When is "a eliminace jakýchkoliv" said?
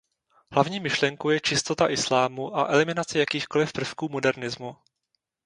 2.57-3.73